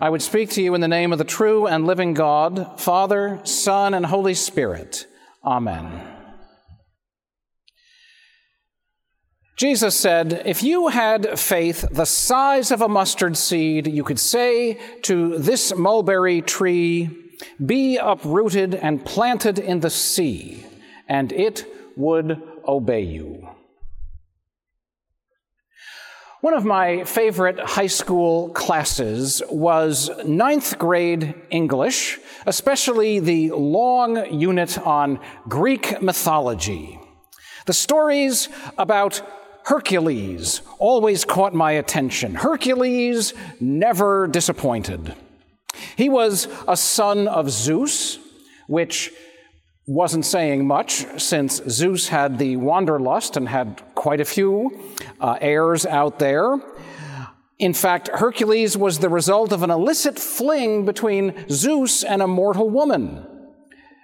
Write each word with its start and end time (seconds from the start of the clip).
I 0.00 0.10
would 0.10 0.22
speak 0.22 0.50
to 0.50 0.62
you 0.62 0.74
in 0.74 0.80
the 0.80 0.88
name 0.88 1.12
of 1.12 1.18
the 1.18 1.24
true 1.24 1.66
and 1.66 1.86
living 1.86 2.14
God, 2.14 2.80
Father, 2.80 3.40
Son, 3.44 3.94
and 3.94 4.04
Holy 4.06 4.34
Spirit. 4.34 5.06
Amen. 5.44 6.14
Jesus 9.56 9.96
said, 9.96 10.42
If 10.44 10.64
you 10.64 10.88
had 10.88 11.38
faith 11.38 11.86
the 11.92 12.06
size 12.06 12.72
of 12.72 12.80
a 12.80 12.88
mustard 12.88 13.36
seed, 13.36 13.86
you 13.86 14.02
could 14.02 14.18
say 14.18 14.80
to 15.02 15.38
this 15.38 15.74
mulberry 15.76 16.42
tree, 16.42 17.10
Be 17.64 17.96
uprooted 17.96 18.74
and 18.74 19.04
planted 19.04 19.60
in 19.60 19.78
the 19.78 19.90
sea, 19.90 20.66
and 21.08 21.32
it 21.32 21.66
would 21.96 22.42
obey 22.66 23.02
you. 23.02 23.48
One 26.44 26.52
of 26.52 26.66
my 26.66 27.04
favorite 27.04 27.58
high 27.58 27.86
school 27.86 28.50
classes 28.50 29.42
was 29.48 30.10
ninth 30.26 30.78
grade 30.78 31.34
English, 31.48 32.20
especially 32.44 33.18
the 33.18 33.52
long 33.52 34.30
unit 34.30 34.76
on 34.86 35.20
Greek 35.48 36.02
mythology. 36.02 37.00
The 37.64 37.72
stories 37.72 38.50
about 38.76 39.22
Hercules 39.64 40.60
always 40.78 41.24
caught 41.24 41.54
my 41.54 41.72
attention. 41.72 42.34
Hercules 42.34 43.32
never 43.58 44.26
disappointed. 44.26 45.14
He 45.96 46.10
was 46.10 46.46
a 46.68 46.76
son 46.76 47.26
of 47.26 47.48
Zeus, 47.48 48.18
which 48.66 49.10
wasn't 49.86 50.24
saying 50.24 50.66
much 50.66 51.04
since 51.20 51.62
Zeus 51.68 52.08
had 52.08 52.38
the 52.38 52.56
wanderlust 52.56 53.36
and 53.36 53.48
had 53.48 53.82
quite 53.94 54.20
a 54.20 54.24
few 54.24 54.70
uh, 55.20 55.36
heirs 55.40 55.84
out 55.84 56.18
there. 56.18 56.56
In 57.58 57.74
fact, 57.74 58.08
Hercules 58.08 58.76
was 58.76 58.98
the 58.98 59.08
result 59.08 59.52
of 59.52 59.62
an 59.62 59.70
illicit 59.70 60.18
fling 60.18 60.84
between 60.84 61.46
Zeus 61.48 62.02
and 62.02 62.22
a 62.22 62.26
mortal 62.26 62.68
woman. 62.68 63.26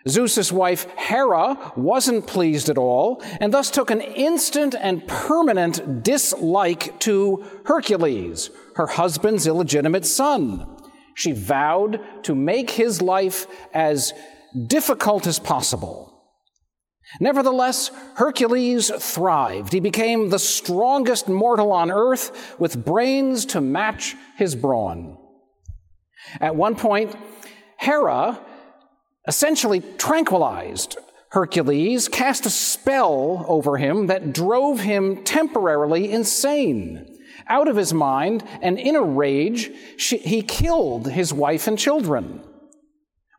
Zeus's 0.09 0.53
wife 0.53 0.87
Hera 0.97 1.73
wasn't 1.77 2.27
pleased 2.27 2.69
at 2.71 2.79
all 2.79 3.23
and 3.41 3.53
thus 3.53 3.71
took 3.71 3.91
an 3.91 4.01
instant 4.01 4.75
and 4.79 5.07
permanent 5.07 6.03
dislike 6.03 6.99
to 7.01 7.45
Hercules, 7.67 8.51
her 8.77 8.87
husband's 8.87 9.47
illegitimate 9.47 10.07
son. 10.07 10.67
She 11.15 11.33
vowed 11.33 12.01
to 12.25 12.35
make 12.35 12.71
his 12.71 13.03
life 13.03 13.47
as 13.75 14.15
difficult 14.67 15.27
as 15.27 15.39
possible. 15.39 16.11
Nevertheless, 17.19 17.91
Hercules 18.15 18.91
thrived. 18.91 19.73
He 19.73 19.81
became 19.81 20.29
the 20.29 20.39
strongest 20.39 21.29
mortal 21.29 21.73
on 21.73 21.91
earth 21.91 22.55
with 22.59 22.85
brains 22.85 23.47
to 23.47 23.61
match 23.61 24.15
his 24.37 24.55
brawn. 24.55 25.17
At 26.41 26.55
one 26.55 26.77
point, 26.77 27.17
Hera 27.79 28.39
essentially 29.27 29.83
tranquilized 29.99 30.99
Hercules, 31.31 32.09
cast 32.09 32.47
a 32.47 32.51
spell 32.51 33.45
over 33.49 33.77
him 33.77 34.09
that 34.09 34.33
drove 34.33 34.81
him 34.81 35.25
temporarily 35.25 36.11
insane. 36.11 37.19
Out 37.49 37.69
of 37.69 37.77
his 37.77 37.95
mind 37.95 38.45
and 38.61 38.79
in 38.79 38.97
a 38.97 39.03
rage, 39.03 39.71
she, 39.97 40.19
he 40.19 40.43
killed 40.43 41.11
his 41.11 41.33
wife 41.33 41.67
and 41.67 41.79
children. 41.79 42.43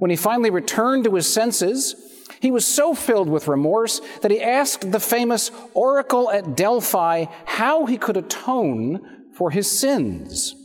When 0.01 0.09
he 0.09 0.17
finally 0.17 0.49
returned 0.49 1.03
to 1.03 1.13
his 1.13 1.31
senses, 1.31 1.95
he 2.39 2.49
was 2.49 2.65
so 2.65 2.95
filled 2.95 3.29
with 3.29 3.47
remorse 3.47 4.01
that 4.23 4.31
he 4.31 4.41
asked 4.41 4.91
the 4.91 4.99
famous 4.99 5.51
oracle 5.75 6.31
at 6.31 6.55
Delphi 6.55 7.25
how 7.45 7.85
he 7.85 7.99
could 7.99 8.17
atone 8.17 9.27
for 9.35 9.51
his 9.51 9.69
sins. 9.69 10.55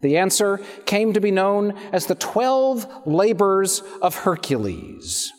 The 0.00 0.16
answer 0.16 0.62
came 0.86 1.12
to 1.12 1.20
be 1.20 1.30
known 1.30 1.72
as 1.92 2.06
the 2.06 2.14
12 2.14 3.02
labors 3.04 3.82
of 4.00 4.14
Hercules. 4.14 5.30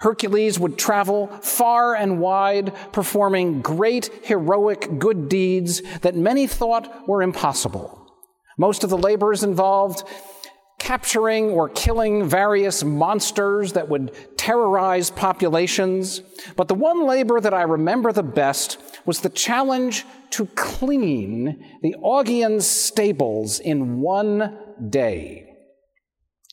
Hercules 0.00 0.58
would 0.58 0.76
travel 0.76 1.28
far 1.40 1.94
and 1.94 2.20
wide, 2.20 2.74
performing 2.92 3.62
great 3.62 4.10
heroic 4.24 4.98
good 4.98 5.30
deeds 5.30 5.80
that 6.02 6.14
many 6.14 6.46
thought 6.46 7.08
were 7.08 7.22
impossible. 7.22 8.12
Most 8.58 8.84
of 8.84 8.90
the 8.90 8.98
labors 8.98 9.42
involved 9.42 10.06
capturing 10.86 11.50
or 11.50 11.68
killing 11.70 12.28
various 12.28 12.84
monsters 12.84 13.72
that 13.72 13.88
would 13.88 14.12
terrorize 14.38 15.10
populations. 15.10 16.20
But 16.54 16.68
the 16.68 16.76
one 16.76 17.04
labor 17.04 17.40
that 17.40 17.52
I 17.52 17.62
remember 17.62 18.12
the 18.12 18.22
best 18.22 18.78
was 19.04 19.18
the 19.18 19.28
challenge 19.28 20.04
to 20.30 20.46
clean 20.54 21.80
the 21.82 21.96
Augean 22.00 22.62
stables 22.62 23.58
in 23.58 24.00
one 24.00 24.56
day. 24.88 25.48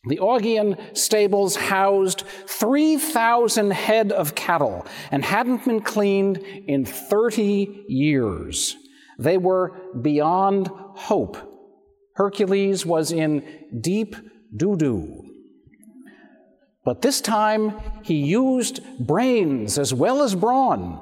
The 0.06 0.18
Augean 0.18 0.98
stables 0.98 1.56
housed 1.56 2.24
3,000 2.48 3.70
head 3.70 4.12
of 4.12 4.34
cattle 4.34 4.88
and 5.12 5.24
hadn't 5.24 5.64
been 5.64 5.82
cleaned 5.82 6.38
in 6.38 6.86
30 6.86 7.86
years. 7.88 8.76
They 9.20 9.38
were 9.38 9.80
beyond 10.02 10.72
hope 10.74 11.53
Hercules 12.16 12.86
was 12.86 13.12
in 13.12 13.44
deep 13.80 14.16
doo 14.56 14.76
doo. 14.78 15.26
But 16.86 17.02
this 17.02 17.22
time 17.22 17.80
he 18.04 18.16
used 18.16 18.82
brains 19.00 19.78
as 19.78 19.94
well 19.94 20.22
as 20.22 20.36
brawn. 20.36 21.00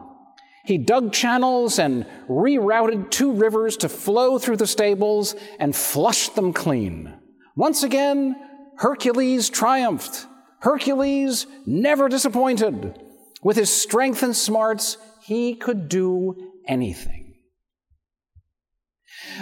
He 0.64 0.78
dug 0.78 1.12
channels 1.12 1.80
and 1.80 2.06
rerouted 2.30 3.10
two 3.10 3.32
rivers 3.32 3.78
to 3.78 3.90
flow 3.90 4.38
through 4.38 4.58
the 4.58 4.68
stables 4.68 5.36
and 5.60 5.76
flushed 5.76 6.36
them 6.36 6.54
clean. 6.54 7.14
Once 7.56 7.82
again, 7.84 8.36
Hercules 8.78 9.50
triumphed. 9.50 10.28
Hercules 10.60 11.48
never 11.66 12.08
disappointed. 12.08 13.00
With 13.44 13.58
his 13.58 13.74
strength 13.74 14.22
and 14.22 14.36
smarts, 14.36 14.98
he 15.24 15.56
could 15.56 15.90
do 15.90 16.54
anything. 16.68 17.21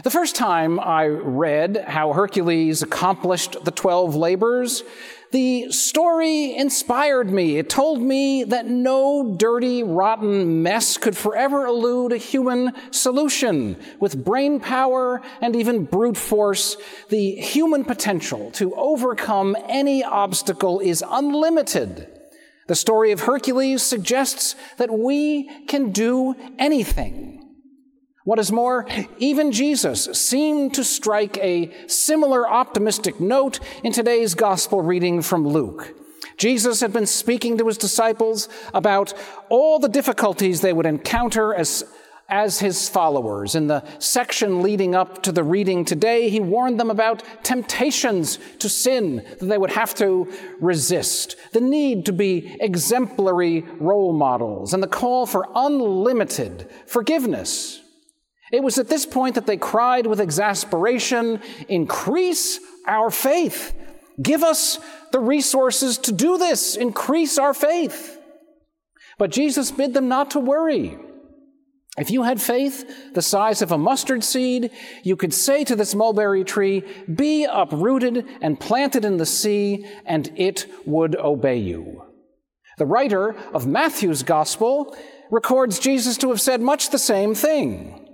The 0.03 0.09
first 0.09 0.35
time 0.35 0.79
I 0.79 1.07
read 1.07 1.85
how 1.87 2.13
Hercules 2.13 2.81
accomplished 2.81 3.63
the 3.63 3.71
12 3.71 4.15
labors, 4.15 4.83
the 5.31 5.71
story 5.71 6.55
inspired 6.55 7.29
me. 7.29 7.57
It 7.57 7.69
told 7.69 8.01
me 8.01 8.43
that 8.45 8.65
no 8.65 9.35
dirty, 9.37 9.83
rotten 9.83 10.63
mess 10.63 10.97
could 10.97 11.15
forever 11.15 11.65
elude 11.65 12.13
a 12.13 12.17
human 12.17 12.73
solution. 12.91 13.77
With 13.99 14.23
brain 14.23 14.59
power 14.59 15.21
and 15.41 15.55
even 15.55 15.85
brute 15.85 16.17
force, 16.17 16.77
the 17.09 17.35
human 17.35 17.85
potential 17.85 18.51
to 18.51 18.73
overcome 18.75 19.55
any 19.67 20.03
obstacle 20.03 20.79
is 20.79 21.03
unlimited. 21.07 22.07
The 22.67 22.75
story 22.75 23.11
of 23.11 23.21
Hercules 23.21 23.81
suggests 23.81 24.55
that 24.77 24.91
we 24.91 25.65
can 25.65 25.91
do 25.91 26.35
anything. 26.57 27.38
What 28.29 28.37
is 28.37 28.51
more, 28.51 28.85
even 29.17 29.51
Jesus 29.51 30.03
seemed 30.03 30.75
to 30.75 30.83
strike 30.83 31.39
a 31.39 31.71
similar 31.87 32.47
optimistic 32.47 33.19
note 33.19 33.59
in 33.83 33.91
today's 33.91 34.35
gospel 34.35 34.83
reading 34.83 35.23
from 35.23 35.47
Luke. 35.47 35.95
Jesus 36.37 36.79
had 36.79 36.93
been 36.93 37.07
speaking 37.07 37.57
to 37.57 37.65
his 37.65 37.79
disciples 37.79 38.47
about 38.71 39.15
all 39.49 39.79
the 39.79 39.89
difficulties 39.89 40.61
they 40.61 40.73
would 40.73 40.85
encounter 40.85 41.55
as, 41.55 41.83
as 42.29 42.59
his 42.59 42.87
followers. 42.87 43.55
In 43.55 43.65
the 43.65 43.83
section 43.97 44.61
leading 44.61 44.93
up 44.93 45.23
to 45.23 45.31
the 45.31 45.43
reading 45.43 45.83
today, 45.83 46.29
he 46.29 46.39
warned 46.39 46.79
them 46.79 46.91
about 46.91 47.23
temptations 47.41 48.37
to 48.59 48.69
sin 48.69 49.25
that 49.39 49.47
they 49.47 49.57
would 49.57 49.71
have 49.71 49.95
to 49.95 50.31
resist, 50.59 51.35
the 51.51 51.61
need 51.61 52.05
to 52.05 52.13
be 52.13 52.55
exemplary 52.59 53.61
role 53.79 54.13
models, 54.13 54.75
and 54.75 54.83
the 54.83 54.87
call 54.87 55.25
for 55.25 55.47
unlimited 55.55 56.69
forgiveness. 56.85 57.81
It 58.51 58.63
was 58.63 58.77
at 58.77 58.89
this 58.89 59.05
point 59.05 59.35
that 59.35 59.45
they 59.45 59.57
cried 59.57 60.07
with 60.07 60.19
exasperation 60.19 61.41
Increase 61.67 62.59
our 62.87 63.09
faith. 63.09 63.73
Give 64.21 64.43
us 64.43 64.79
the 65.11 65.19
resources 65.19 65.97
to 65.99 66.11
do 66.11 66.37
this. 66.37 66.75
Increase 66.75 67.37
our 67.37 67.53
faith. 67.53 68.19
But 69.17 69.31
Jesus 69.31 69.71
bid 69.71 69.93
them 69.93 70.07
not 70.07 70.31
to 70.31 70.39
worry. 70.39 70.97
If 71.97 72.11
you 72.11 72.23
had 72.23 72.41
faith 72.41 73.13
the 73.13 73.21
size 73.21 73.61
of 73.61 73.71
a 73.71 73.77
mustard 73.77 74.23
seed, 74.23 74.71
you 75.03 75.15
could 75.15 75.33
say 75.33 75.63
to 75.65 75.75
this 75.75 75.93
mulberry 75.93 76.43
tree, 76.43 76.83
Be 77.13 77.45
uprooted 77.45 78.25
and 78.41 78.59
planted 78.59 79.03
in 79.03 79.17
the 79.17 79.25
sea, 79.25 79.85
and 80.05 80.31
it 80.35 80.65
would 80.85 81.15
obey 81.17 81.57
you. 81.57 82.03
The 82.77 82.85
writer 82.85 83.35
of 83.53 83.67
Matthew's 83.67 84.23
gospel 84.23 84.95
records 85.29 85.79
Jesus 85.79 86.17
to 86.17 86.29
have 86.29 86.39
said 86.39 86.61
much 86.61 86.89
the 86.89 86.97
same 86.97 87.35
thing. 87.35 88.08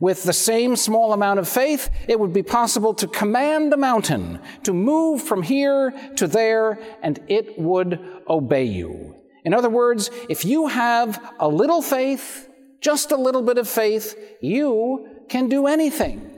With 0.00 0.22
the 0.22 0.32
same 0.32 0.76
small 0.76 1.12
amount 1.12 1.40
of 1.40 1.48
faith, 1.48 1.90
it 2.06 2.20
would 2.20 2.32
be 2.32 2.42
possible 2.42 2.94
to 2.94 3.08
command 3.08 3.72
a 3.72 3.76
mountain 3.76 4.40
to 4.62 4.72
move 4.72 5.22
from 5.22 5.42
here 5.42 5.92
to 6.16 6.28
there, 6.28 6.78
and 7.02 7.18
it 7.28 7.58
would 7.58 7.98
obey 8.28 8.64
you. 8.64 9.16
In 9.44 9.54
other 9.54 9.70
words, 9.70 10.10
if 10.28 10.44
you 10.44 10.68
have 10.68 11.34
a 11.40 11.48
little 11.48 11.82
faith, 11.82 12.48
just 12.80 13.10
a 13.10 13.16
little 13.16 13.42
bit 13.42 13.58
of 13.58 13.68
faith, 13.68 14.16
you 14.40 15.24
can 15.28 15.48
do 15.48 15.66
anything. 15.66 16.30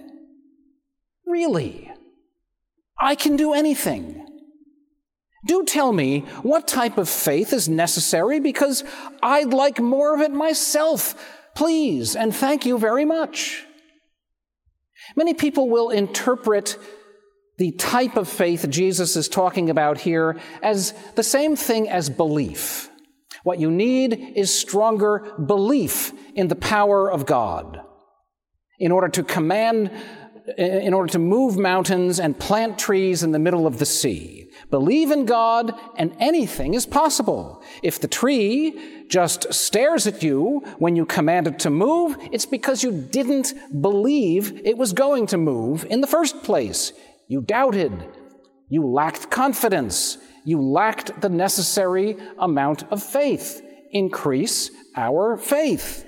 Really. 1.27 1.91
I 2.99 3.15
can 3.15 3.37
do 3.37 3.53
anything. 3.53 4.27
Do 5.47 5.65
tell 5.65 5.93
me 5.93 6.21
what 6.43 6.69
type 6.69 6.99
of 6.99 7.09
faith 7.09 7.53
is 7.53 7.69
necessary 7.69 8.41
because 8.41 8.85
I'd 9.23 9.53
like 9.53 9.81
more 9.81 10.15
of 10.15 10.21
it 10.21 10.33
myself. 10.33 11.15
Please 11.55 12.17
and 12.17 12.35
thank 12.35 12.67
you 12.67 12.79
very 12.79 13.05
much. 13.05 13.65
Many 15.17 15.35
people 15.35 15.69
will 15.69 15.91
interpret 15.91 16.77
the 17.59 17.73
type 17.73 18.17
of 18.17 18.29
faith 18.29 18.69
Jesus 18.71 19.17
is 19.17 19.29
talking 19.29 19.69
about 19.69 19.99
here 19.99 20.39
as 20.63 20.95
the 21.15 21.23
same 21.23 21.57
thing 21.57 21.89
as 21.89 22.09
belief. 22.09 22.89
What 23.43 23.59
you 23.59 23.71
need 23.71 24.33
is 24.37 24.57
stronger 24.57 25.35
belief 25.45 26.13
in 26.35 26.49
the 26.49 26.57
power 26.57 27.11
of 27.11 27.27
God 27.27 27.81
in 28.79 28.93
order 28.93 29.09
to 29.09 29.23
command, 29.23 29.91
in 30.57 30.95
order 30.95 31.13
to 31.13 31.19
move 31.19 31.59
mountains 31.59 32.19
and 32.19 32.39
plant 32.39 32.79
trees 32.79 33.23
in 33.23 33.33
the 33.33 33.39
middle 33.39 33.67
of 33.67 33.79
the 33.79 33.87
sea. 33.87 34.40
Believe 34.71 35.11
in 35.11 35.27
God 35.27 35.75
and 35.97 36.15
anything 36.21 36.75
is 36.75 36.87
possible. 36.87 37.63
If 37.83 38.01
the 38.01 38.09
tree 38.09 39.05
just 39.09 39.53
stares 39.53 40.07
at 40.07 40.23
you 40.23 40.63
when 40.79 40.95
you 40.95 41.05
command 41.05 41.49
it 41.49 41.59
to 41.61 41.71
move, 41.71 42.17
it's 42.31 42.47
because 42.47 42.85
you 42.85 42.93
didn't 42.93 43.53
believe 43.81 44.61
it 44.65 44.79
was 44.79 44.93
going 44.93 45.27
to 45.27 45.37
move 45.37 45.85
in 45.91 46.01
the 46.01 46.07
first 46.07 46.45
place. 46.45 46.93
You 47.27 47.41
doubted. 47.41 47.93
You 48.69 48.87
lacked 48.87 49.31
confidence. 49.31 50.19
You 50.45 50.63
lacked 50.63 51.21
the 51.21 51.29
necessary 51.29 52.17
amount 52.39 52.85
of 52.93 53.03
faith. 53.03 53.63
Increase 53.91 54.71
our 54.97 55.37
faith. 55.37 56.07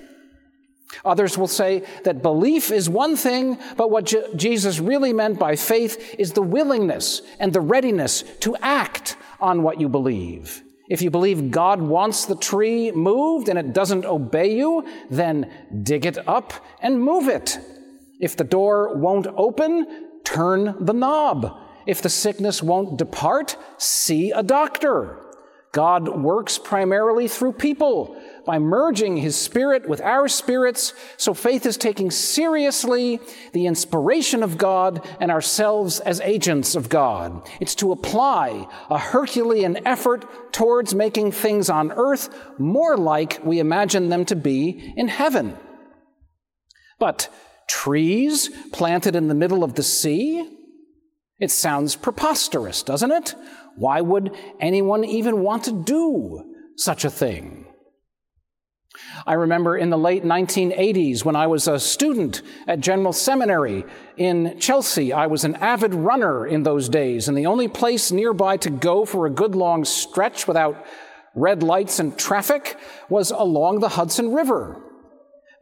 Others 1.05 1.39
will 1.39 1.49
say 1.49 1.85
that 2.05 2.23
belief 2.23 2.71
is 2.71 2.89
one 2.89 3.17
thing, 3.17 3.59
but 3.77 3.91
what 3.91 4.05
Je- 4.05 4.25
Jesus 4.37 4.79
really 4.79 5.13
meant 5.13 5.39
by 5.39 5.57
faith 5.57 6.15
is 6.19 6.33
the 6.33 6.43
willingness 6.43 7.23
and 7.39 7.53
the 7.53 7.61
readiness 7.61 8.23
to 8.41 8.57
act 8.57 9.17
on 9.41 9.63
what 9.63 9.81
you 9.81 9.89
believe. 9.89 10.63
If 10.89 11.01
you 11.01 11.11
believe 11.11 11.51
God 11.51 11.81
wants 11.81 12.27
the 12.27 12.37
tree 12.37 12.91
moved 12.91 13.49
and 13.49 13.59
it 13.59 13.73
doesn't 13.73 14.05
obey 14.05 14.55
you, 14.57 14.87
then 15.11 15.51
dig 15.83 16.05
it 16.05 16.19
up 16.29 16.53
and 16.81 17.03
move 17.03 17.29
it. 17.29 17.59
If 18.21 18.37
the 18.37 18.45
door 18.45 18.97
won't 18.97 19.27
open, 19.27 20.21
turn 20.25 20.77
the 20.79 20.93
knob. 20.93 21.59
If 21.87 22.03
the 22.03 22.09
sickness 22.09 22.63
won't 22.63 22.99
depart, 22.99 23.57
see 23.79 24.31
a 24.31 24.43
doctor. 24.43 25.19
God 25.73 26.09
works 26.23 26.59
primarily 26.59 27.29
through 27.29 27.55
people 27.55 28.15
by 28.45 28.59
merging 28.59 29.17
his 29.17 29.37
spirit 29.37 29.89
with 29.89 30.03
our 30.03 30.29
spirits. 30.29 30.93
So 31.17 31.33
faith 31.33 31.65
is 31.65 31.79
taking 31.79 32.11
seriously 32.11 33.21
the 33.55 33.67
inspiration 33.67 34.43
of 34.43 34.59
God 34.59 35.07
and 35.19 35.31
ourselves 35.31 35.99
as 36.01 36.21
agents 36.21 36.75
of 36.75 36.91
God. 36.91 37.49
It's 37.59 37.75
to 37.77 37.91
apply 37.91 38.69
a 38.91 38.99
Herculean 38.99 39.87
effort 39.87 40.53
towards 40.53 40.95
making 40.95 41.33
things 41.33 41.71
on 41.71 41.91
earth 41.93 42.29
more 42.59 42.99
like 42.99 43.41
we 43.43 43.59
imagine 43.59 44.11
them 44.11 44.27
to 44.27 44.37
be 44.37 44.93
in 44.95 45.09
heaven. 45.09 45.57
But 46.99 47.33
trees 47.67 48.51
planted 48.73 49.17
in 49.17 49.29
the 49.29 49.35
middle 49.35 49.65
of 49.65 49.75
the 49.75 49.83
sea? 49.83 50.59
It 51.39 51.51
sounds 51.51 51.97
preposterous, 51.97 52.83
doesn't 52.83 53.11
it? 53.11 53.35
Why 53.77 54.01
would 54.01 54.37
anyone 54.61 55.05
even 55.05 55.41
want 55.43 55.65
to 55.65 55.73
do 55.73 56.55
such 56.77 57.05
a 57.05 57.11
thing? 57.11 57.67
I 59.27 59.35
remember 59.35 59.77
in 59.77 59.91
the 59.91 59.99
late 59.99 60.25
1980s 60.25 61.25
when 61.25 61.37
I 61.37 61.47
was 61.47 61.67
a 61.67 61.79
student 61.79 62.43
at 62.67 62.81
General 62.81 63.13
Seminary 63.13 63.85
in 64.17 64.59
Chelsea. 64.59 65.13
I 65.13 65.27
was 65.27 65.45
an 65.45 65.57
avid 65.57 65.95
runner 65.95 66.47
in 66.47 66.63
those 66.63 66.89
days, 66.89 67.29
and 67.29 67.37
the 67.37 67.47
only 67.47 67.69
place 67.69 68.13
nearby 68.13 68.57
to 68.59 68.71
go 68.71 69.05
for 69.05 69.27
a 69.27 69.31
good 69.31 69.55
long 69.55 69.85
stretch 69.85 70.47
without 70.47 70.85
red 71.35 71.63
lights 71.63 71.99
and 71.99 72.19
traffic 72.19 72.77
was 73.09 73.31
along 73.31 73.81
the 73.81 73.91
Hudson 73.91 74.33
River. 74.33 74.81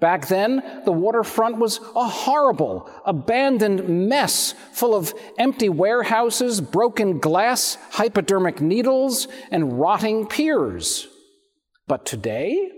Back 0.00 0.29
then, 0.29 0.62
the 0.87 0.93
waterfront 0.93 1.58
was 1.58 1.79
a 1.94 2.08
horrible, 2.08 2.91
abandoned 3.05 4.08
mess 4.08 4.55
full 4.73 4.94
of 4.94 5.12
empty 5.38 5.69
warehouses, 5.69 6.61
broken 6.62 7.19
glass, 7.19 7.76
hypodermic 7.91 8.62
needles, 8.62 9.29
and 9.50 9.79
rotting 9.79 10.26
piers. 10.26 11.06
But 11.87 12.06
today, 12.06 12.70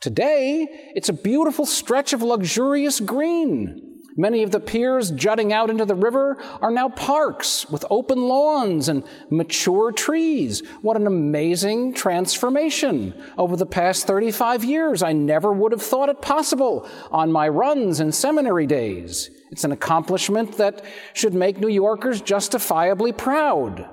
today, 0.00 0.66
it's 0.96 1.08
a 1.08 1.12
beautiful 1.12 1.66
stretch 1.66 2.12
of 2.12 2.22
luxurious 2.22 2.98
green. 2.98 3.93
Many 4.16 4.44
of 4.44 4.52
the 4.52 4.60
piers 4.60 5.10
jutting 5.10 5.52
out 5.52 5.70
into 5.70 5.84
the 5.84 5.96
river 5.96 6.40
are 6.62 6.70
now 6.70 6.88
parks 6.88 7.68
with 7.68 7.84
open 7.90 8.22
lawns 8.28 8.88
and 8.88 9.02
mature 9.28 9.90
trees. 9.90 10.62
What 10.82 10.96
an 10.96 11.08
amazing 11.08 11.94
transformation 11.94 13.20
over 13.36 13.56
the 13.56 13.66
past 13.66 14.06
35 14.06 14.62
years. 14.62 15.02
I 15.02 15.12
never 15.12 15.52
would 15.52 15.72
have 15.72 15.82
thought 15.82 16.08
it 16.08 16.22
possible 16.22 16.88
on 17.10 17.32
my 17.32 17.48
runs 17.48 17.98
in 17.98 18.12
seminary 18.12 18.68
days. 18.68 19.30
It's 19.50 19.64
an 19.64 19.72
accomplishment 19.72 20.58
that 20.58 20.84
should 21.12 21.34
make 21.34 21.58
New 21.58 21.68
Yorkers 21.68 22.20
justifiably 22.20 23.12
proud. 23.12 23.88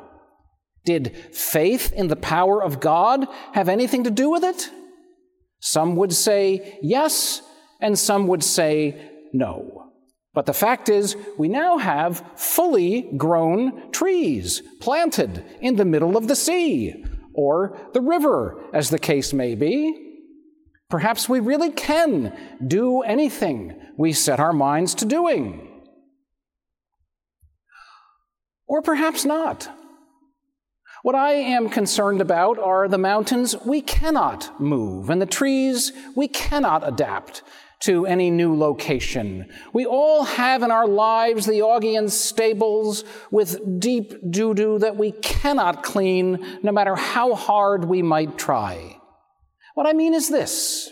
Did 0.85 1.15
faith 1.31 1.93
in 1.93 2.09
the 2.09 2.15
power 2.15 2.63
of 2.63 2.79
God 2.79 3.27
have 3.53 3.69
anything 3.69 4.03
to 4.03 4.11
do 4.11 4.29
with 4.29 4.43
it? 4.43 4.69
Some 5.59 5.95
would 5.95 6.13
say 6.13 6.79
yes, 6.81 7.41
and 7.79 7.97
some 7.97 8.27
would 8.27 8.43
say 8.43 9.09
no. 9.33 9.80
But 10.33 10.45
the 10.45 10.53
fact 10.53 10.87
is, 10.87 11.17
we 11.37 11.49
now 11.49 11.77
have 11.77 12.23
fully 12.35 13.11
grown 13.17 13.91
trees 13.91 14.61
planted 14.79 15.43
in 15.59 15.75
the 15.75 15.85
middle 15.85 16.15
of 16.15 16.27
the 16.27 16.35
sea, 16.35 17.03
or 17.33 17.77
the 17.93 18.01
river, 18.01 18.63
as 18.73 18.89
the 18.89 18.99
case 18.99 19.33
may 19.33 19.55
be. 19.55 20.07
Perhaps 20.89 21.27
we 21.27 21.39
really 21.39 21.71
can 21.71 22.37
do 22.65 23.01
anything 23.01 23.79
we 23.97 24.13
set 24.13 24.39
our 24.39 24.53
minds 24.53 24.95
to 24.95 25.05
doing. 25.05 25.67
Or 28.67 28.81
perhaps 28.81 29.25
not. 29.25 29.69
What 31.03 31.15
I 31.15 31.33
am 31.33 31.69
concerned 31.69 32.21
about 32.21 32.57
are 32.59 32.87
the 32.87 32.97
mountains 32.97 33.55
we 33.65 33.81
cannot 33.81 34.61
move 34.61 35.09
and 35.09 35.21
the 35.21 35.25
trees 35.25 35.91
we 36.15 36.27
cannot 36.27 36.87
adapt 36.87 37.41
to 37.81 38.05
any 38.05 38.29
new 38.29 38.55
location. 38.55 39.49
We 39.73 39.85
all 39.85 40.23
have 40.23 40.63
in 40.63 40.71
our 40.71 40.87
lives 40.87 41.45
the 41.45 41.61
Augean 41.61 42.09
stables 42.09 43.03
with 43.31 43.79
deep 43.79 44.13
doo 44.29 44.53
doo 44.53 44.79
that 44.79 44.97
we 44.97 45.11
cannot 45.11 45.83
clean, 45.83 46.59
no 46.63 46.71
matter 46.71 46.95
how 46.95 47.33
hard 47.35 47.85
we 47.85 48.01
might 48.01 48.37
try. 48.37 48.97
What 49.73 49.87
I 49.87 49.93
mean 49.93 50.13
is 50.13 50.29
this 50.29 50.91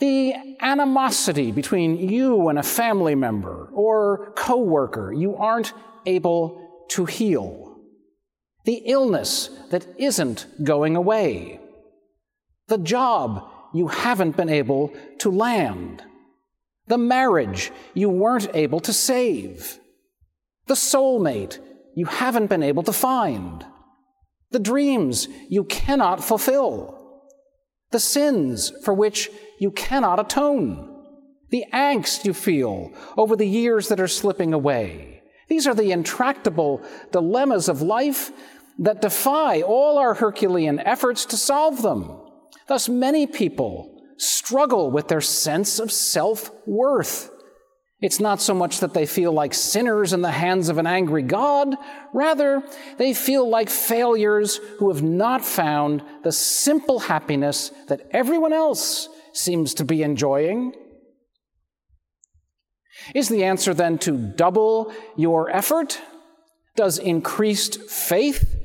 the 0.00 0.34
animosity 0.60 1.52
between 1.52 1.96
you 1.96 2.48
and 2.48 2.58
a 2.58 2.62
family 2.62 3.14
member 3.14 3.70
or 3.72 4.32
coworker 4.34 5.12
you 5.12 5.36
aren't 5.36 5.72
able 6.06 6.86
to 6.88 7.04
heal. 7.04 7.76
The 8.64 8.82
illness 8.86 9.48
that 9.70 9.86
isn't 9.98 10.46
going 10.64 10.96
away. 10.96 11.60
The 12.68 12.78
job 12.78 13.51
you 13.72 13.88
haven't 13.88 14.36
been 14.36 14.48
able 14.48 14.92
to 15.18 15.30
land, 15.30 16.02
the 16.86 16.98
marriage 16.98 17.70
you 17.94 18.08
weren't 18.08 18.48
able 18.54 18.80
to 18.80 18.92
save, 18.92 19.78
the 20.66 20.74
soulmate 20.74 21.58
you 21.94 22.06
haven't 22.06 22.48
been 22.48 22.62
able 22.62 22.82
to 22.82 22.92
find, 22.92 23.64
the 24.50 24.58
dreams 24.58 25.28
you 25.48 25.64
cannot 25.64 26.22
fulfill, 26.22 26.98
the 27.90 28.00
sins 28.00 28.72
for 28.84 28.94
which 28.94 29.30
you 29.58 29.70
cannot 29.70 30.20
atone, 30.20 30.88
the 31.50 31.64
angst 31.72 32.24
you 32.24 32.32
feel 32.32 32.90
over 33.16 33.36
the 33.36 33.46
years 33.46 33.88
that 33.88 34.00
are 34.00 34.08
slipping 34.08 34.52
away. 34.54 35.22
These 35.48 35.66
are 35.66 35.74
the 35.74 35.92
intractable 35.92 36.82
dilemmas 37.10 37.68
of 37.68 37.82
life 37.82 38.32
that 38.78 39.02
defy 39.02 39.60
all 39.60 39.98
our 39.98 40.14
Herculean 40.14 40.78
efforts 40.80 41.26
to 41.26 41.36
solve 41.36 41.82
them. 41.82 42.18
Thus, 42.68 42.88
many 42.88 43.26
people 43.26 44.02
struggle 44.16 44.90
with 44.90 45.08
their 45.08 45.20
sense 45.20 45.78
of 45.78 45.90
self 45.90 46.50
worth. 46.66 47.30
It's 48.00 48.18
not 48.18 48.40
so 48.40 48.52
much 48.52 48.80
that 48.80 48.94
they 48.94 49.06
feel 49.06 49.32
like 49.32 49.54
sinners 49.54 50.12
in 50.12 50.22
the 50.22 50.30
hands 50.32 50.68
of 50.68 50.78
an 50.78 50.88
angry 50.88 51.22
God, 51.22 51.76
rather, 52.12 52.62
they 52.98 53.14
feel 53.14 53.48
like 53.48 53.70
failures 53.70 54.56
who 54.78 54.92
have 54.92 55.02
not 55.02 55.44
found 55.44 56.02
the 56.24 56.32
simple 56.32 56.98
happiness 56.98 57.70
that 57.86 58.08
everyone 58.10 58.52
else 58.52 59.08
seems 59.32 59.74
to 59.74 59.84
be 59.84 60.02
enjoying. 60.02 60.72
Is 63.14 63.28
the 63.28 63.44
answer 63.44 63.72
then 63.72 63.98
to 63.98 64.16
double 64.16 64.92
your 65.16 65.48
effort? 65.50 66.00
Does 66.74 66.98
increased 66.98 67.82
faith 67.88 68.56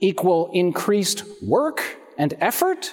equal 0.00 0.50
increased 0.52 1.24
work? 1.42 1.98
And 2.18 2.34
effort? 2.40 2.92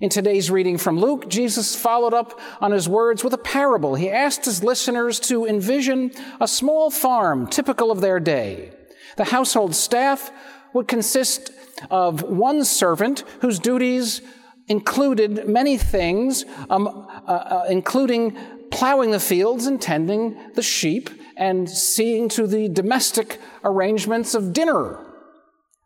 In 0.00 0.08
today's 0.08 0.50
reading 0.50 0.78
from 0.78 0.98
Luke, 0.98 1.28
Jesus 1.28 1.76
followed 1.76 2.14
up 2.14 2.40
on 2.62 2.72
his 2.72 2.88
words 2.88 3.22
with 3.22 3.34
a 3.34 3.38
parable. 3.38 3.94
He 3.94 4.08
asked 4.08 4.46
his 4.46 4.64
listeners 4.64 5.20
to 5.20 5.44
envision 5.44 6.12
a 6.40 6.48
small 6.48 6.90
farm 6.90 7.46
typical 7.46 7.90
of 7.90 8.00
their 8.00 8.18
day. 8.18 8.72
The 9.18 9.24
household 9.24 9.74
staff 9.74 10.32
would 10.72 10.88
consist 10.88 11.50
of 11.90 12.22
one 12.22 12.64
servant 12.64 13.24
whose 13.40 13.58
duties 13.58 14.22
included 14.68 15.46
many 15.46 15.76
things, 15.76 16.46
um, 16.70 16.88
uh, 16.88 17.30
uh, 17.30 17.66
including 17.68 18.38
plowing 18.70 19.10
the 19.10 19.20
fields 19.20 19.66
and 19.66 19.80
tending 19.80 20.38
the 20.54 20.62
sheep 20.62 21.10
and 21.36 21.68
seeing 21.68 22.30
to 22.30 22.46
the 22.46 22.68
domestic 22.68 23.38
arrangements 23.62 24.34
of 24.34 24.54
dinner. 24.54 25.11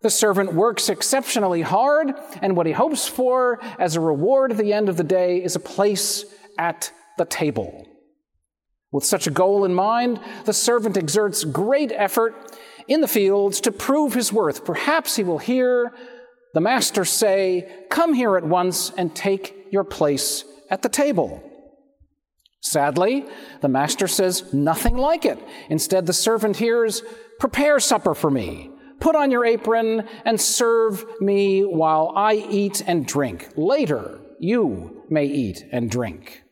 The 0.03 0.11
servant 0.11 0.53
works 0.53 0.89
exceptionally 0.89 1.63
hard, 1.63 2.13
and 2.43 2.57
what 2.57 2.67
he 2.67 2.73
hopes 2.73 3.09
for 3.09 3.59
as 3.79 3.97
a 3.97 4.01
reward 4.01 4.53
at 4.53 4.59
the 4.59 4.73
end 4.73 4.89
of 4.89 4.97
the 4.97 5.05
day 5.05 5.43
is 5.43 5.57
a 5.57 5.61
place 5.61 6.25
at 6.59 6.93
the 7.19 7.25
table. 7.25 7.87
With 8.93 9.05
such 9.05 9.27
a 9.27 9.31
goal 9.31 9.65
in 9.65 9.75
mind, 9.75 10.21
the 10.45 10.53
servant 10.53 10.97
exerts 10.97 11.45
great 11.45 11.93
effort 11.93 12.35
in 12.87 13.01
the 13.01 13.09
fields 13.09 13.61
to 13.63 13.73
prove 13.73 14.15
his 14.15 14.33
worth. 14.33 14.65
Perhaps 14.65 15.17
he 15.17 15.25
will 15.25 15.39
hear 15.39 15.93
the 16.55 16.61
master 16.61 17.05
say, 17.05 17.69
Come 17.91 18.15
here 18.15 18.37
at 18.37 18.45
once 18.45 18.91
and 18.97 19.15
take 19.15 19.67
your 19.71 19.85
place 19.85 20.45
at 20.71 20.83
the 20.83 20.89
table. 20.89 21.43
Sadly, 22.61 23.27
the 23.61 23.69
master 23.69 24.09
says 24.09 24.53
nothing 24.55 24.97
like 24.97 25.25
it. 25.25 25.39
Instead, 25.69 26.07
the 26.07 26.13
servant 26.13 26.57
hears, 26.57 27.03
Prepare 27.39 27.79
supper 27.81 28.15
for 28.15 28.31
me. 28.31 28.71
Put 29.01 29.15
on 29.15 29.31
your 29.31 29.45
apron 29.45 30.09
and 30.25 30.41
serve 30.41 31.05
me 31.21 31.63
while 31.63 32.13
I 32.17 32.35
eat 32.35 32.83
and 32.87 33.07
drink. 33.07 33.49
Later, 33.57 34.21
you 34.39 35.05
may 35.09 35.27
eat 35.27 35.65
and 35.73 35.91
drink. 35.91 36.43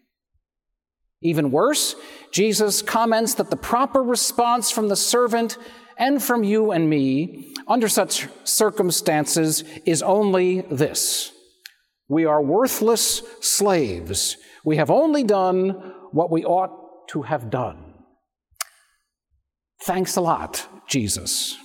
Even 1.23 1.51
worse, 1.51 1.97
Jesus 2.33 2.83
comments 2.83 3.35
that 3.35 3.51
the 3.51 3.57
proper 3.57 4.03
response 4.03 4.71
from 4.71 4.89
the 4.89 4.97
servant 4.97 5.57
and 5.97 6.23
from 6.23 6.45
you 6.45 6.71
and 6.71 6.91
me 6.91 7.55
under 7.67 7.89
such 7.89 8.29
circumstances 8.45 9.65
is 9.87 10.03
only 10.03 10.61
this 10.63 11.33
We 12.09 12.27
are 12.27 12.43
worthless 12.43 13.23
slaves. 13.41 14.37
We 14.65 14.77
have 14.77 14.91
only 14.91 15.25
done 15.25 15.71
what 16.13 16.31
we 16.31 16.45
ought 16.45 17.09
to 17.09 17.23
have 17.23 17.51
done. 17.51 17.95
Thanks 19.83 20.17
a 20.17 20.21
lot, 20.21 20.67
Jesus. 20.89 21.57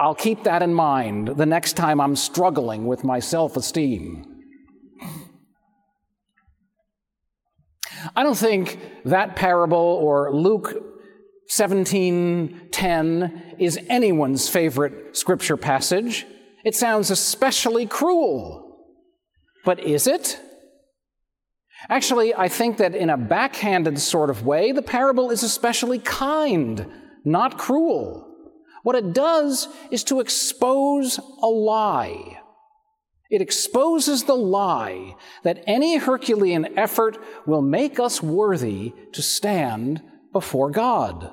I'll 0.00 0.14
keep 0.14 0.44
that 0.44 0.62
in 0.62 0.72
mind 0.72 1.36
the 1.36 1.44
next 1.44 1.74
time 1.74 2.00
I'm 2.00 2.16
struggling 2.16 2.86
with 2.86 3.04
my 3.04 3.20
self 3.20 3.58
esteem. 3.58 4.24
I 8.16 8.22
don't 8.22 8.38
think 8.38 8.80
that 9.04 9.36
parable 9.36 9.76
or 9.76 10.34
Luke 10.34 10.74
17:10 11.50 13.56
is 13.58 13.78
anyone's 13.90 14.48
favorite 14.48 15.18
scripture 15.18 15.58
passage. 15.58 16.26
It 16.64 16.74
sounds 16.74 17.10
especially 17.10 17.84
cruel. 17.84 18.78
But 19.66 19.80
is 19.80 20.06
it? 20.06 20.40
Actually, 21.90 22.34
I 22.34 22.48
think 22.48 22.78
that 22.78 22.94
in 22.94 23.10
a 23.10 23.18
backhanded 23.18 23.98
sort 23.98 24.30
of 24.30 24.46
way, 24.46 24.72
the 24.72 24.80
parable 24.80 25.30
is 25.30 25.42
especially 25.42 25.98
kind, 25.98 26.86
not 27.22 27.58
cruel. 27.58 28.29
What 28.82 28.96
it 28.96 29.12
does 29.12 29.68
is 29.90 30.04
to 30.04 30.20
expose 30.20 31.18
a 31.42 31.46
lie. 31.46 32.40
It 33.30 33.40
exposes 33.40 34.24
the 34.24 34.34
lie 34.34 35.14
that 35.44 35.62
any 35.66 35.98
Herculean 35.98 36.76
effort 36.78 37.18
will 37.46 37.62
make 37.62 38.00
us 38.00 38.22
worthy 38.22 38.92
to 39.12 39.22
stand 39.22 40.02
before 40.32 40.70
God. 40.70 41.30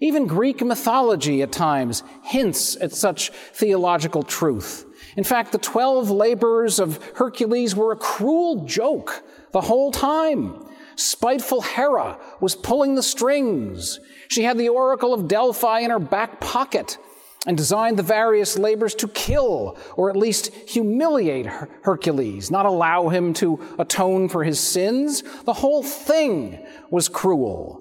Even 0.00 0.26
Greek 0.26 0.60
mythology 0.62 1.42
at 1.42 1.52
times 1.52 2.02
hints 2.22 2.76
at 2.76 2.92
such 2.92 3.30
theological 3.30 4.22
truth. 4.22 4.86
In 5.16 5.24
fact, 5.24 5.52
the 5.52 5.58
12 5.58 6.10
labors 6.10 6.78
of 6.78 7.02
Hercules 7.14 7.76
were 7.76 7.92
a 7.92 7.96
cruel 7.96 8.64
joke 8.64 9.22
the 9.52 9.60
whole 9.60 9.92
time. 9.92 10.66
Spiteful 10.96 11.62
Hera 11.62 12.18
was 12.40 12.54
pulling 12.54 12.94
the 12.94 13.02
strings. 13.02 14.00
She 14.28 14.44
had 14.44 14.58
the 14.58 14.68
Oracle 14.68 15.12
of 15.12 15.28
Delphi 15.28 15.80
in 15.80 15.90
her 15.90 15.98
back 15.98 16.40
pocket 16.40 16.98
and 17.46 17.56
designed 17.56 17.98
the 17.98 18.02
various 18.02 18.58
labors 18.58 18.94
to 18.96 19.08
kill 19.08 19.76
or 19.96 20.10
at 20.10 20.16
least 20.16 20.54
humiliate 20.54 21.46
Hercules, 21.82 22.50
not 22.50 22.66
allow 22.66 23.08
him 23.08 23.34
to 23.34 23.60
atone 23.78 24.28
for 24.28 24.44
his 24.44 24.58
sins. 24.58 25.22
The 25.44 25.52
whole 25.52 25.82
thing 25.82 26.64
was 26.90 27.08
cruel. 27.08 27.80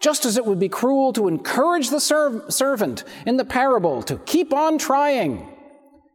Just 0.00 0.24
as 0.24 0.36
it 0.36 0.46
would 0.46 0.58
be 0.58 0.68
cruel 0.68 1.12
to 1.12 1.28
encourage 1.28 1.90
the 1.90 2.00
serv- 2.00 2.52
servant 2.52 3.04
in 3.26 3.36
the 3.36 3.44
parable 3.44 4.02
to 4.04 4.16
keep 4.18 4.52
on 4.52 4.78
trying. 4.78 5.48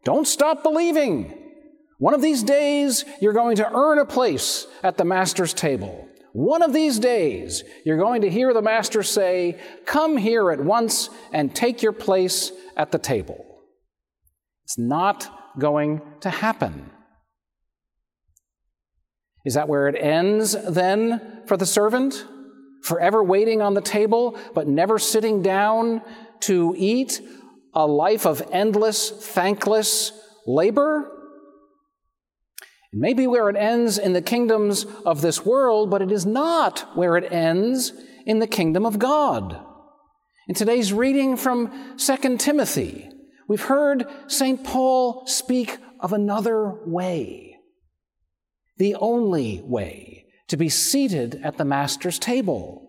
Don't 0.04 0.28
stop 0.28 0.64
believing. 0.64 1.34
One 1.98 2.14
of 2.14 2.22
these 2.22 2.44
days, 2.44 3.06
you're 3.22 3.34
going 3.34 3.56
to 3.58 3.72
earn 3.74 3.98
a 3.98 4.06
place 4.06 4.68
at 4.84 4.98
the 4.98 5.06
master's 5.06 5.54
table. 5.54 6.07
One 6.38 6.62
of 6.62 6.72
these 6.72 7.00
days, 7.00 7.64
you're 7.84 7.98
going 7.98 8.22
to 8.22 8.30
hear 8.30 8.54
the 8.54 8.62
master 8.62 9.02
say, 9.02 9.60
Come 9.88 10.18
here 10.18 10.52
at 10.52 10.64
once 10.64 11.10
and 11.34 11.56
take 11.56 11.82
your 11.82 11.94
place 11.94 12.52
at 12.76 12.92
the 12.92 13.00
table. 13.00 13.44
It's 14.64 14.78
not 14.78 15.28
going 15.58 16.00
to 16.22 16.30
happen. 16.30 16.92
Is 19.46 19.56
that 19.56 19.68
where 19.68 19.88
it 19.88 19.96
ends 20.00 20.56
then 20.70 21.42
for 21.48 21.58
the 21.58 21.66
servant? 21.66 22.24
Forever 22.84 23.24
waiting 23.24 23.64
on 23.64 23.74
the 23.74 23.82
table, 23.82 24.38
but 24.54 24.68
never 24.68 25.00
sitting 25.00 25.42
down 25.42 26.04
to 26.42 26.76
eat 26.78 27.20
a 27.74 27.88
life 27.88 28.28
of 28.28 28.48
endless, 28.52 29.10
thankless 29.10 30.12
labor? 30.46 31.17
It 32.94 33.00
may 33.00 33.14
be 33.14 33.28
where 33.28 33.50
it 33.50 33.58
ends 33.58 33.98
in 33.98 34.14
the 34.14 34.22
kingdoms 34.22 34.86
of 35.06 35.22
this 35.22 35.46
world, 35.46 35.90
but 35.90 36.02
it 36.02 36.12
is 36.12 36.26
not 36.26 36.96
where 36.96 37.18
it 37.18 37.32
ends 37.32 37.92
in 38.26 38.40
the 38.40 38.48
kingdom 38.48 38.86
of 38.86 38.98
God. 38.98 39.60
In 40.48 40.56
today's 40.56 40.94
reading 40.94 41.36
from 41.36 41.98
2 41.98 42.38
Timothy, 42.38 43.10
we've 43.50 43.64
heard 43.64 44.08
St. 44.28 44.64
Paul 44.64 45.28
speak 45.28 45.78
of 46.00 46.14
another 46.14 46.80
way, 46.86 47.58
the 48.78 48.96
only 48.96 49.62
way 49.64 50.26
to 50.48 50.56
be 50.56 50.70
seated 50.70 51.42
at 51.44 51.58
the 51.58 51.66
Master's 51.66 52.18
table. 52.18 52.88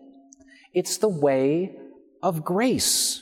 It's 0.73 0.97
the 0.97 1.09
way 1.09 1.75
of 2.23 2.45
grace. 2.45 3.21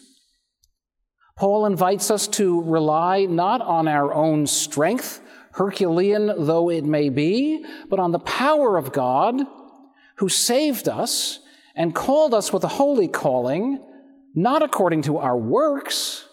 Paul 1.36 1.66
invites 1.66 2.12
us 2.12 2.28
to 2.30 2.62
rely 2.62 3.26
not 3.26 3.62
on 3.62 3.88
our 3.88 4.14
own 4.14 4.46
strength 4.46 5.22
Herculean 5.58 6.32
though 6.46 6.70
it 6.70 6.86
may 6.86 7.10
be, 7.10 7.66
but 7.90 8.00
on 8.00 8.12
the 8.12 8.20
power 8.20 8.78
of 8.78 8.92
God 8.92 9.42
who 10.18 10.30
saved 10.30 10.88
us 10.88 11.40
and 11.76 11.96
called 11.96 12.34
us 12.34 12.54
with 12.54 12.64
a 12.64 12.70
holy 12.70 13.08
calling, 13.08 13.84
not 14.36 14.62
according 14.62 15.02
to 15.04 15.18
our 15.18 15.38
works, 15.38 16.28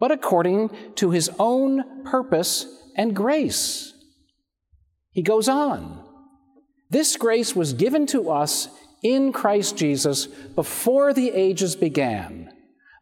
but 0.00 0.10
according 0.10 0.70
to 0.96 1.10
his 1.10 1.30
own 1.38 2.04
purpose 2.04 2.66
and 2.96 3.14
grace. 3.14 3.92
He 5.12 5.22
goes 5.22 5.48
on. 5.48 6.04
This 6.90 7.16
grace 7.16 7.54
was 7.54 7.72
given 7.72 8.06
to 8.06 8.30
us 8.30 8.68
in 9.02 9.32
Christ 9.32 9.76
Jesus 9.76 10.26
before 10.26 11.12
the 11.12 11.30
ages 11.30 11.76
began, 11.76 12.52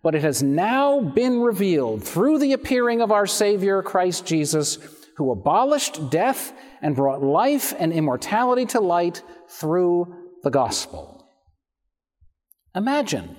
but 0.02 0.14
it 0.14 0.22
has 0.22 0.42
now 0.42 1.00
been 1.00 1.40
revealed 1.40 2.04
through 2.04 2.38
the 2.38 2.52
appearing 2.52 3.00
of 3.00 3.12
our 3.12 3.26
Savior 3.26 3.82
Christ 3.82 4.26
Jesus 4.26 4.78
who 5.16 5.30
abolished 5.30 6.10
death 6.10 6.52
and 6.82 6.94
brought 6.94 7.22
life 7.22 7.72
and 7.78 7.92
immortality 7.92 8.66
to 8.66 8.80
light 8.80 9.22
through 9.48 10.14
the 10.42 10.50
gospel. 10.50 11.26
Imagine 12.74 13.36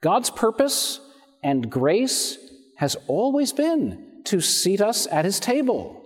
God's 0.00 0.30
purpose 0.30 1.00
and 1.42 1.70
grace 1.70 2.38
has 2.76 2.96
always 3.06 3.52
been 3.52 4.22
to 4.24 4.40
seat 4.40 4.80
us 4.80 5.06
at 5.06 5.24
his 5.24 5.38
table. 5.38 6.04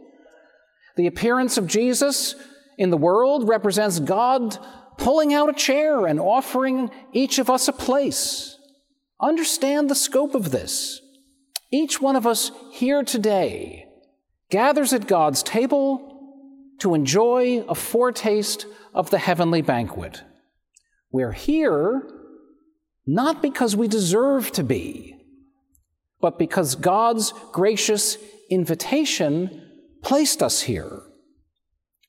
The 0.96 1.06
appearance 1.06 1.56
of 1.56 1.66
Jesus 1.66 2.34
in 2.76 2.90
the 2.90 2.96
world 2.96 3.48
represents 3.48 4.00
God 4.00 4.58
pulling 4.98 5.32
out 5.32 5.48
a 5.48 5.54
chair 5.54 6.06
and 6.06 6.20
offering 6.20 6.90
each 7.12 7.38
of 7.38 7.48
us 7.48 7.68
a 7.68 7.72
place. 7.72 8.58
Understand 9.20 9.88
the 9.88 9.94
scope 9.94 10.34
of 10.34 10.50
this. 10.50 11.00
Each 11.72 12.00
one 12.00 12.16
of 12.16 12.26
us 12.26 12.50
here 12.70 13.02
today 13.02 13.86
gathers 14.54 14.92
at 14.92 15.08
God's 15.08 15.42
table 15.42 16.16
to 16.78 16.94
enjoy 16.94 17.64
a 17.68 17.74
foretaste 17.74 18.66
of 18.94 19.10
the 19.10 19.18
heavenly 19.18 19.62
banquet. 19.62 20.22
We're 21.10 21.32
here 21.32 22.08
not 23.04 23.42
because 23.42 23.74
we 23.74 23.88
deserve 23.88 24.52
to 24.52 24.62
be, 24.62 25.16
but 26.20 26.38
because 26.38 26.76
God's 26.76 27.32
gracious 27.50 28.16
invitation 28.48 29.60
placed 30.04 30.40
us 30.40 30.62
here. 30.62 31.02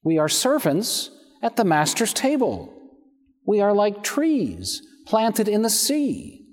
We 0.03 0.19
are 0.19 0.29
servants 0.29 1.09
at 1.41 1.55
the 1.55 1.65
Master's 1.65 2.13
table. 2.13 2.71
We 3.47 3.59
are 3.59 3.73
like 3.73 4.03
trees 4.03 4.83
planted 5.07 5.47
in 5.47 5.63
the 5.63 5.69
sea. 5.71 6.45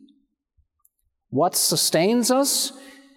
What 1.29 1.55
sustains 1.55 2.31
us 2.31 2.73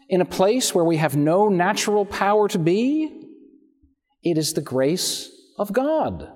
in 0.10 0.22
a 0.22 0.26
place 0.26 0.74
where 0.74 0.86
we 0.86 0.98
have 0.98 1.16
no 1.16 1.50
natural 1.50 2.06
power 2.06 2.48
to 2.50 2.60
be? 2.60 3.30
It 4.24 4.38
is 4.38 4.54
the 4.54 4.62
grace 4.62 5.30
of 5.58 5.74
God. 5.74 6.32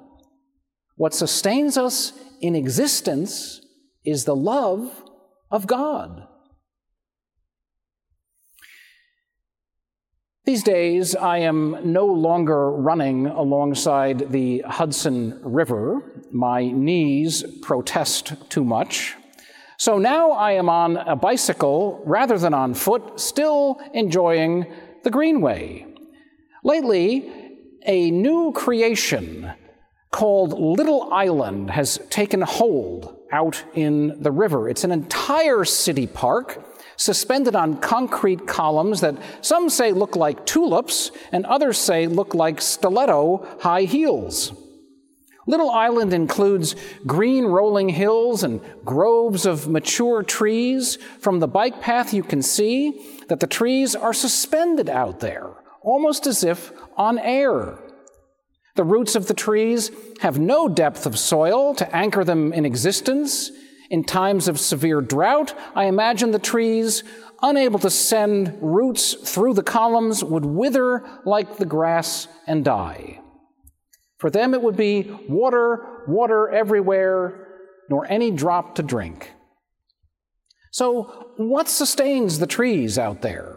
What 0.96 1.14
sustains 1.14 1.78
us 1.78 2.14
in 2.42 2.56
existence 2.56 3.62
is 4.04 4.26
the 4.26 4.36
love 4.36 5.04
of 5.52 5.68
God. 5.68 6.28
These 10.46 10.64
days, 10.64 11.16
I 11.16 11.40
am 11.40 11.78
no 11.84 12.08
longer 12.08 12.72
running 12.72 13.28
alongside 13.28 14.32
the 14.32 14.62
Hudson 14.62 15.40
River. 15.44 16.02
My 16.32 16.72
knees 16.72 17.44
protest 17.62 18.34
too 18.50 18.64
much. 18.64 19.16
So 19.80 19.98
now 19.98 20.32
I 20.32 20.52
am 20.52 20.68
on 20.68 20.98
a 20.98 21.16
bicycle 21.16 22.02
rather 22.06 22.38
than 22.38 22.54
on 22.54 22.74
foot, 22.74 23.18
still 23.18 23.80
enjoying 23.94 24.66
the 25.06 25.10
Greenway. 25.10 25.88
Lately, 26.66 27.32
a 27.86 28.12
new 28.12 28.52
creation 28.52 29.54
called 30.12 30.52
Little 30.52 31.14
Island 31.14 31.72
has 31.72 31.98
taken 32.10 32.42
hold 32.42 33.16
out 33.32 33.64
in 33.74 34.22
the 34.22 34.32
river. 34.32 34.68
It's 34.68 34.84
an 34.84 34.92
entire 34.92 35.64
city 35.64 36.08
park 36.08 36.62
suspended 36.98 37.56
on 37.56 37.78
concrete 37.78 38.46
columns 38.46 39.00
that 39.00 39.16
some 39.40 39.70
say 39.70 39.94
look 39.94 40.18
like 40.18 40.46
tulips 40.46 41.12
and 41.32 41.46
others 41.46 41.78
say 41.78 42.06
look 42.06 42.36
like 42.36 42.60
stiletto 42.60 43.48
high 43.62 43.84
heels. 43.84 44.52
Little 45.50 45.72
Island 45.72 46.14
includes 46.14 46.76
green 47.08 47.46
rolling 47.46 47.90
hills 47.90 48.44
and 48.44 48.62
groves 48.86 49.48
of 49.48 49.68
mature 49.68 50.22
trees. 50.22 51.00
From 51.22 51.40
the 51.40 51.48
bike 51.48 51.82
path, 51.82 52.14
you 52.14 52.22
can 52.22 52.44
see 52.44 53.18
that 53.30 53.40
the 53.40 53.48
trees 53.48 53.96
are 53.96 54.14
suspended 54.14 54.92
out 54.92 55.22
there, 55.22 55.50
almost 55.82 56.28
as 56.28 56.44
if 56.44 56.72
on 56.96 57.18
air. 57.18 57.80
The 58.76 58.84
roots 58.84 59.16
of 59.16 59.26
the 59.26 59.34
trees 59.34 59.90
have 60.20 60.38
no 60.38 60.70
depth 60.70 61.08
of 61.08 61.18
soil 61.18 61.74
to 61.74 61.96
anchor 61.96 62.24
them 62.24 62.54
in 62.54 62.64
existence. 62.64 63.50
In 63.90 64.04
times 64.04 64.48
of 64.48 64.60
severe 64.60 65.02
drought, 65.02 65.56
I 65.74 65.86
imagine 65.86 66.30
the 66.30 66.38
trees, 66.38 67.04
unable 67.42 67.80
to 67.80 67.90
send 67.90 68.56
roots 68.62 69.16
through 69.16 69.56
the 69.56 69.64
columns, 69.64 70.24
would 70.24 70.46
wither 70.46 71.04
like 71.26 71.58
the 71.58 71.66
grass 71.66 72.28
and 72.46 72.64
die. 72.64 73.22
For 74.20 74.30
them, 74.30 74.54
it 74.54 74.62
would 74.62 74.78
be 74.78 75.10
water, 75.28 76.04
water 76.08 76.50
everywhere, 76.50 77.48
nor 77.90 78.06
any 78.06 78.32
drop 78.32 78.76
to 78.76 78.84
drink. 78.84 79.32
So, 80.72 81.32
what 81.38 81.68
sustains 81.68 82.38
the 82.38 82.48
trees 82.48 83.00
out 83.00 83.22
there? 83.22 83.56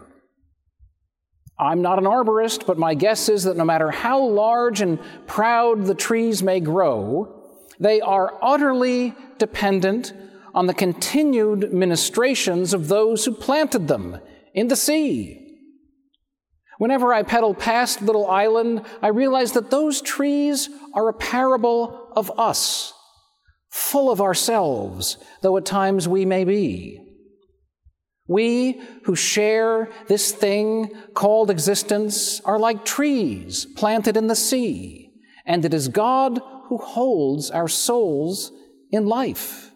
I'm 1.59 1.81
not 1.81 1.99
an 1.99 2.05
arborist, 2.05 2.65
but 2.65 2.77
my 2.77 2.95
guess 2.95 3.29
is 3.29 3.43
that 3.43 3.57
no 3.57 3.65
matter 3.65 3.91
how 3.91 4.23
large 4.23 4.81
and 4.81 4.99
proud 5.27 5.85
the 5.85 5.93
trees 5.93 6.41
may 6.41 6.59
grow, 6.59 7.43
they 7.79 8.01
are 8.01 8.37
utterly 8.41 9.13
dependent 9.37 10.13
on 10.55 10.67
the 10.67 10.73
continued 10.73 11.73
ministrations 11.73 12.73
of 12.73 12.87
those 12.87 13.25
who 13.25 13.33
planted 13.33 13.87
them 13.87 14.17
in 14.53 14.67
the 14.67 14.75
sea. 14.75 15.42
Whenever 16.77 17.13
I 17.13 17.23
pedal 17.23 17.53
past 17.53 18.01
Little 18.01 18.29
Island, 18.29 18.85
I 19.01 19.07
realize 19.09 19.51
that 19.53 19.69
those 19.69 20.01
trees 20.01 20.69
are 20.93 21.09
a 21.09 21.13
parable 21.13 22.11
of 22.15 22.31
us, 22.39 22.93
full 23.69 24.11
of 24.11 24.21
ourselves, 24.21 25.17
though 25.41 25.57
at 25.57 25.65
times 25.65 26.07
we 26.07 26.25
may 26.25 26.43
be. 26.43 26.99
We 28.27 28.81
who 29.03 29.15
share 29.15 29.89
this 30.07 30.31
thing 30.31 30.91
called 31.13 31.49
existence 31.49 32.39
are 32.41 32.57
like 32.57 32.85
trees 32.85 33.65
planted 33.75 34.17
in 34.17 34.27
the 34.27 34.35
sea, 34.35 35.11
and 35.45 35.65
it 35.65 35.73
is 35.73 35.89
God 35.89 36.39
who 36.67 36.77
holds 36.77 37.51
our 37.51 37.67
souls 37.67 38.51
in 38.91 39.05
life. 39.05 39.71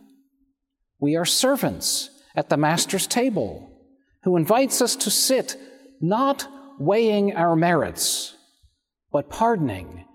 We 1.00 1.16
are 1.16 1.26
servants 1.26 2.10
at 2.36 2.50
the 2.50 2.58
Master's 2.58 3.06
table, 3.06 3.70
who 4.24 4.38
invites 4.38 4.82
us 4.82 4.96
to 4.96 5.12
sit 5.12 5.58
not 6.00 6.48
weighing 6.80 7.36
our 7.36 7.56
merits, 7.56 8.36
but 9.12 9.30
pardoning 9.30 10.06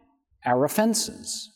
our 0.45 0.65
offenses. 0.65 1.51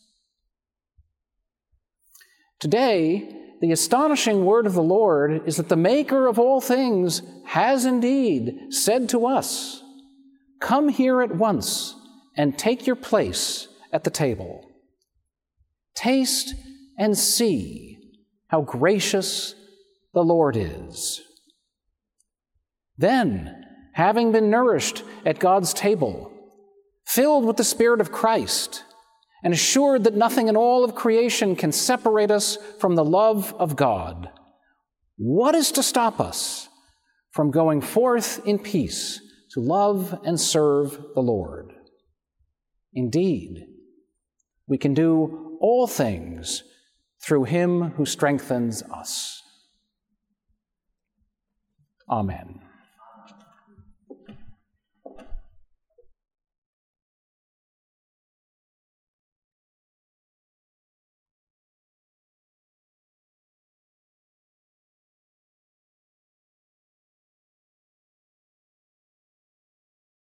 Today, 2.59 3.29
the 3.61 3.73
astonishing 3.73 4.45
word 4.45 4.66
of 4.66 4.75
the 4.75 4.83
Lord 4.83 5.47
is 5.47 5.57
that 5.57 5.69
the 5.69 5.77
Maker 5.77 6.27
of 6.27 6.38
all 6.38 6.61
things 6.61 7.23
has 7.47 7.85
indeed 7.85 8.55
said 8.71 9.09
to 9.11 9.27
us, 9.27 9.83
Come 10.61 10.88
here 10.88 11.23
at 11.23 11.37
once 11.37 11.95
and 12.37 12.59
take 12.59 12.87
your 12.87 12.97
place 12.97 13.69
at 13.92 14.05
the 14.05 14.11
table. 14.11 14.71
Taste 15.95 16.55
and 16.99 17.16
see 17.16 17.99
how 18.49 18.62
gracious 18.62 19.55
the 20.14 20.25
Lord 20.25 20.57
is. 20.57 21.23
Then, 22.97 23.65
having 23.97 24.31
been 24.31 24.51
nourished 24.51 25.03
at 25.25 25.39
God's 25.39 25.73
table, 25.73 26.31
filled 27.07 27.47
with 27.47 27.57
the 27.57 27.65
Spirit 27.65 27.99
of 27.99 28.13
Christ, 28.13 28.85
and 29.43 29.55
assured 29.55 30.05
that 30.05 30.15
nothing 30.15 30.49
in 30.49 30.57
all 30.57 30.85
of 30.85 30.95
creation 30.95 31.57
can 31.57 31.73
separate 31.73 32.31
us 32.31 32.59
from 32.79 32.95
the 32.95 33.05
love 33.05 33.55
of 33.59 33.75
God, 33.75 34.29
what 35.17 35.55
is 35.55 35.73
to 35.73 35.83
stop 35.83 36.21
us 36.21 36.69
from 37.31 37.51
going 37.51 37.81
forth 37.81 38.47
in 38.47 38.59
peace 38.59 39.19
to 39.53 39.61
love 39.61 40.21
and 40.27 40.39
serve 40.39 41.01
the 41.15 41.23
Lord? 41.23 41.73
Indeed, 42.93 43.65
we 44.69 44.77
can 44.77 44.93
do 44.93 45.57
all 45.59 45.87
things 45.87 46.65
through 47.25 47.45
him 47.45 47.93
who 47.93 48.05
strengthens 48.05 48.83
us. 48.83 49.43
Amen. 52.11 52.65